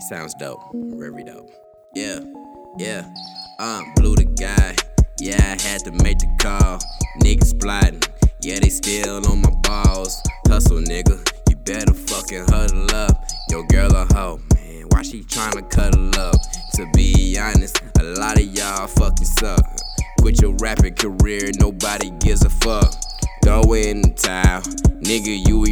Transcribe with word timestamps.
sounds 0.00 0.34
dope. 0.34 0.62
Very 0.74 1.24
dope. 1.24 1.50
Yeah, 1.94 2.20
yeah. 2.78 3.02
Um, 3.58 3.92
blew 3.96 4.14
the 4.14 4.24
guy. 4.24 4.74
Yeah, 5.20 5.36
I 5.36 5.60
had 5.62 5.80
to 5.84 5.92
make 6.02 6.18
the 6.18 6.28
call. 6.38 6.78
Niggas 7.22 7.58
plotting. 7.60 8.02
Yeah, 8.40 8.60
they 8.60 8.68
still 8.68 9.26
on 9.26 9.42
my 9.42 9.50
balls. 9.62 10.22
Hustle, 10.46 10.78
nigga. 10.78 11.18
You 11.50 11.56
better 11.56 11.92
fucking 11.92 12.46
huddle 12.48 12.94
up. 12.94 13.24
Your 13.50 13.66
girl 13.66 13.90
a 13.96 14.06
hoe, 14.14 14.40
man. 14.54 14.84
Why 14.90 15.02
she 15.02 15.22
tryna 15.24 15.68
cuddle 15.68 16.14
up? 16.20 16.36
To 16.74 16.86
be 16.94 17.36
honest, 17.40 17.82
a 17.98 18.04
lot 18.04 18.38
of 18.38 18.44
y'all 18.44 18.86
fucking 18.86 19.26
suck. 19.26 19.64
Quit 20.20 20.40
your 20.40 20.54
rapping 20.60 20.94
career, 20.94 21.50
nobody 21.58 22.10
gives 22.20 22.44
a 22.44 22.50
fuck. 22.50 22.94
Throw 23.42 23.72
in 23.72 24.02
the 24.02 24.10
towel, 24.10 24.62
nigga, 25.02 25.48
you 25.48 25.64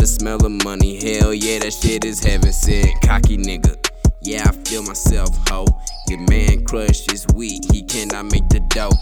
the 0.00 0.06
smell 0.06 0.42
of 0.46 0.64
money, 0.64 0.96
hell 0.96 1.34
yeah, 1.34 1.58
that 1.58 1.74
shit 1.74 2.06
is 2.06 2.24
heaven 2.24 2.52
sent. 2.52 2.88
Cocky 3.02 3.36
nigga, 3.36 3.76
yeah, 4.22 4.48
I 4.48 4.52
feel 4.64 4.82
myself, 4.82 5.28
ho. 5.48 5.66
Your 6.08 6.20
man 6.20 6.64
crush 6.64 7.06
is 7.12 7.26
weak, 7.34 7.62
he 7.70 7.82
cannot 7.82 8.32
make 8.32 8.48
the 8.48 8.60
dough. 8.60 8.96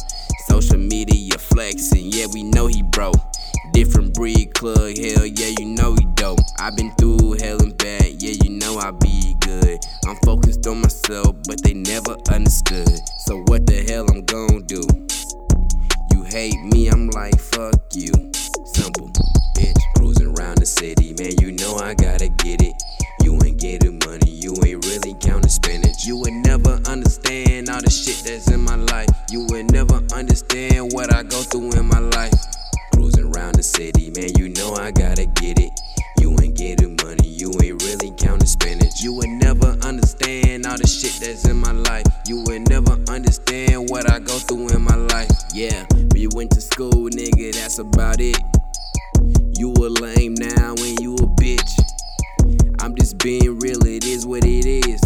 Social 0.48 0.76
media 0.78 1.38
flexing, 1.38 2.10
yeah, 2.10 2.26
we 2.34 2.42
know 2.42 2.66
he 2.66 2.82
broke. 2.82 3.14
Different 3.72 4.12
breed 4.14 4.54
club, 4.54 4.98
hell 4.98 5.24
yeah, 5.24 5.54
you 5.60 5.66
know 5.66 5.94
he 5.94 6.04
dope. 6.14 6.40
i 6.58 6.68
been 6.70 6.90
through 6.98 7.36
hell 7.38 7.62
and 7.62 7.78
back, 7.78 8.10
yeah, 8.18 8.34
you 8.42 8.58
know 8.58 8.78
I 8.78 8.90
be 8.90 9.36
good. 9.38 9.78
I'm 10.04 10.16
focused 10.24 10.66
on 10.66 10.80
myself, 10.82 11.36
but 11.46 11.62
they 11.62 11.74
never 11.74 12.16
understood. 12.28 12.90
So 13.26 13.44
what 13.46 13.66
the 13.66 13.86
hell 13.86 14.06
I'm 14.10 14.24
gonna 14.24 14.62
do? 14.62 14.82
You 16.10 16.24
hate 16.24 16.58
me, 16.74 16.88
I'm 16.88 17.08
like, 17.10 17.38
fuck 17.38 17.78
you. 17.94 18.10
Simple, 18.74 19.12
around 20.38 20.58
the 20.58 20.66
city, 20.66 21.14
man, 21.18 21.32
you 21.40 21.52
know 21.52 21.76
I 21.76 21.94
gotta 21.94 22.28
get 22.28 22.62
it. 22.62 22.74
You 23.22 23.38
ain't 23.44 23.58
getting 23.58 23.98
money, 24.06 24.30
you 24.30 24.54
ain't 24.64 24.84
really 24.86 25.14
counting 25.14 25.50
spinach. 25.50 26.04
You 26.06 26.16
would 26.18 26.32
never 26.32 26.78
understand 26.86 27.68
all 27.68 27.82
the 27.82 27.90
shit 27.90 28.22
that's 28.24 28.48
in 28.50 28.60
my 28.60 28.76
life. 28.76 29.08
You 29.30 29.46
would 29.50 29.72
never 29.72 30.00
understand 30.14 30.92
what 30.92 31.12
I 31.12 31.22
go 31.24 31.42
through 31.42 31.72
in 31.72 31.86
my 31.86 31.98
life. 31.98 32.34
Cruising 32.92 33.34
around 33.34 33.56
the 33.56 33.62
city, 33.62 34.10
man, 34.14 34.30
you 34.38 34.50
know 34.50 34.74
I 34.74 34.92
gotta 34.92 35.26
get 35.26 35.58
it. 35.58 35.72
You 36.20 36.36
ain't 36.40 36.56
getting 36.56 36.96
money, 37.02 37.26
you 37.26 37.50
ain't 37.62 37.82
really 37.82 38.12
counting 38.12 38.46
spinach. 38.46 39.02
You 39.02 39.14
would 39.14 39.30
never 39.42 39.76
understand 39.82 40.66
all 40.66 40.78
the 40.78 40.86
shit 40.86 41.18
that's 41.20 41.48
in 41.48 41.56
my 41.56 41.72
life. 41.72 42.06
You 42.26 42.44
would 42.46 42.68
never 42.68 42.92
understand 43.10 43.90
what 43.90 44.08
I 44.10 44.20
go 44.20 44.38
through 44.38 44.68
in 44.68 44.82
my 44.82 44.96
life. 44.96 45.30
Yeah, 45.52 45.84
you 46.14 46.28
went 46.34 46.52
to 46.52 46.60
school, 46.60 47.10
nigga, 47.10 47.54
that's 47.54 47.78
about 47.78 48.20
it. 48.20 48.38
You 49.58 49.72
a 49.72 49.90
lame 49.90 50.34
now 50.34 50.76
when 50.76 51.02
you 51.02 51.16
a 51.16 51.26
bitch. 51.26 51.80
I'm 52.78 52.94
just 52.94 53.18
being 53.18 53.58
real, 53.58 53.84
it 53.84 54.04
is 54.04 54.24
what 54.24 54.44
it 54.44 54.64
is. 54.64 55.02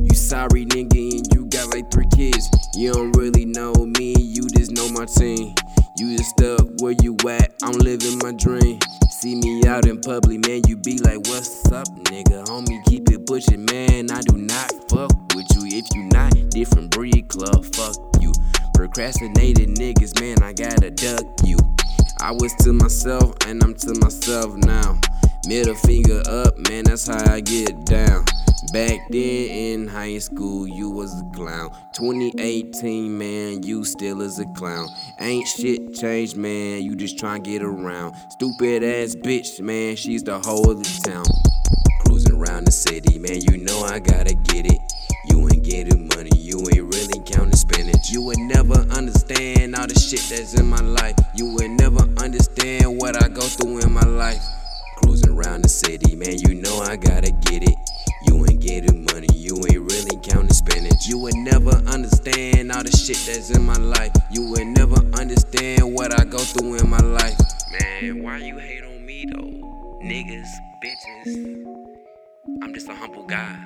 You 0.00 0.14
sorry, 0.14 0.64
nigga, 0.64 1.18
and 1.18 1.34
you 1.34 1.44
got 1.44 1.68
like 1.68 1.90
three 1.90 2.08
kids. 2.16 2.48
You 2.74 2.94
don't 2.94 3.12
really 3.14 3.44
know 3.44 3.74
me, 3.74 4.14
you 4.18 4.48
just 4.48 4.72
know 4.72 4.88
my 4.88 5.04
team. 5.04 5.54
You 5.98 6.16
just 6.16 6.30
stuck 6.30 6.66
where 6.80 6.94
you 7.02 7.14
at, 7.28 7.52
I'm 7.62 7.76
living 7.76 8.16
my 8.22 8.32
dream. 8.32 8.80
See 9.10 9.34
me 9.34 9.66
out 9.66 9.86
in 9.86 10.00
public, 10.00 10.46
man, 10.48 10.62
you 10.66 10.78
be 10.78 10.96
like, 11.00 11.18
what's 11.28 11.70
up, 11.70 11.86
nigga? 12.08 12.42
Homie, 12.46 12.82
keep 12.86 13.10
it 13.10 13.26
pushing, 13.26 13.66
man. 13.66 14.10
I 14.10 14.22
do 14.22 14.38
not 14.38 14.72
fuck 14.88 15.12
with 15.34 15.46
you 15.56 15.66
if 15.76 15.94
you 15.94 16.04
not 16.04 16.32
different 16.48 16.90
breed 16.90 17.28
club, 17.28 17.62
fuck 17.74 17.96
you. 18.18 18.32
Procrastinated 18.72 19.76
niggas, 19.76 20.18
man, 20.22 20.42
I 20.42 20.54
gotta 20.54 20.90
duck 20.90 21.26
you. 21.44 21.58
I 22.24 22.30
was 22.30 22.54
to 22.64 22.72
myself, 22.72 23.34
and 23.46 23.62
I'm 23.62 23.74
to 23.74 24.00
myself 24.00 24.56
now. 24.56 24.98
Middle 25.46 25.74
finger 25.74 26.22
up, 26.26 26.56
man, 26.56 26.84
that's 26.84 27.06
how 27.06 27.30
I 27.30 27.40
get 27.40 27.84
down. 27.84 28.24
Back 28.72 28.98
then 29.10 29.20
in 29.20 29.86
high 29.86 30.16
school, 30.16 30.66
you 30.66 30.88
was 30.88 31.20
a 31.20 31.24
clown. 31.36 31.70
2018, 31.92 33.18
man, 33.18 33.62
you 33.62 33.84
still 33.84 34.22
is 34.22 34.38
a 34.38 34.46
clown. 34.54 34.88
Ain't 35.20 35.46
shit 35.46 35.92
changed, 35.92 36.38
man, 36.38 36.82
you 36.82 36.96
just 36.96 37.18
trying 37.18 37.42
to 37.42 37.50
get 37.50 37.62
around. 37.62 38.14
Stupid 38.30 38.82
ass 38.82 39.14
bitch, 39.14 39.60
man, 39.60 39.94
she's 39.94 40.22
the 40.22 40.38
whole 40.38 40.70
of 40.70 40.78
the 40.78 41.00
town. 41.04 41.26
Cruising 42.06 42.36
around 42.36 42.66
the 42.66 42.72
city, 42.72 43.18
man, 43.18 43.42
you 43.42 43.58
know 43.58 43.82
I 43.82 43.98
gotta 43.98 44.32
get 44.32 44.64
it. 44.64 44.80
You 45.28 45.42
ain't 45.42 45.62
getting 45.62 46.08
money, 46.08 46.30
you 46.38 46.58
ain't 46.72 46.94
really 46.94 47.20
counting 47.26 47.53
spinach. 47.74 48.10
You 48.10 48.22
would 48.22 48.38
never 48.38 48.74
understand 48.94 49.74
all 49.74 49.86
the 49.86 49.98
shit 49.98 50.22
that's 50.30 50.54
in 50.54 50.66
my 50.66 50.80
life. 50.80 51.14
You 51.34 51.54
would 51.54 51.70
never 51.70 52.02
understand 52.22 52.98
what 53.00 53.22
I 53.22 53.28
go 53.28 53.42
through 53.42 53.80
in 53.80 53.92
my 53.92 54.06
life. 54.06 54.42
Cruising 54.96 55.32
around 55.32 55.62
the 55.62 55.68
city, 55.68 56.14
man, 56.14 56.38
you 56.38 56.54
know 56.54 56.80
I 56.80 56.96
gotta 56.96 57.32
get 57.32 57.62
it. 57.62 57.74
You 58.26 58.44
ain't 58.46 58.60
getting 58.60 59.04
money, 59.12 59.28
you 59.34 59.56
ain't 59.56 59.90
really 59.90 60.16
counting 60.22 60.54
spinach. 60.54 61.06
You 61.06 61.18
would 61.18 61.34
never 61.34 61.74
understand 61.88 62.70
all 62.72 62.82
the 62.82 62.92
shit 62.92 63.18
that's 63.26 63.50
in 63.50 63.64
my 63.64 63.76
life. 63.76 64.12
You 64.30 64.50
would 64.50 64.66
never 64.66 64.96
understand 65.18 65.92
what 65.92 66.18
I 66.18 66.24
go 66.24 66.38
through 66.38 66.76
in 66.76 66.88
my 66.88 66.98
life. 66.98 67.38
Man, 67.72 68.22
why 68.22 68.38
you 68.38 68.58
hate 68.58 68.84
on 68.84 69.04
me 69.04 69.26
though? 69.32 69.98
Niggas, 70.02 70.48
bitches. 70.82 71.64
I'm 72.62 72.72
just 72.72 72.88
a 72.88 72.94
humble 72.94 73.24
guy. 73.26 73.58